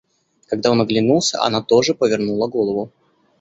Когда 0.47 0.71
он 0.71 0.81
оглянулся, 0.81 1.43
она 1.43 1.61
тоже 1.61 1.93
повернула 1.93 2.47
голову. 2.47 2.89